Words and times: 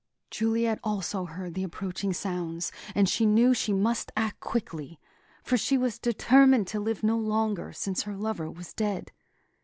Juliet 0.31 0.79
also 0.83 1.25
heard 1.25 1.53
the 1.53 1.63
approaching 1.63 2.11
sounds, 2.11 2.71
and 2.95 3.13
knew 3.21 3.53
she 3.53 3.71
must 3.71 4.11
act 4.17 4.39
quickly; 4.39 4.99
for 5.43 5.57
she 5.57 5.77
was 5.77 5.99
determined 5.99 6.65
to 6.69 6.79
live 6.79 7.03
no 7.03 7.19
longer, 7.19 7.71
since 7.71 8.01
her 8.01 8.15
lover 8.15 8.49
was 8.49 8.73
dead. 8.73 9.11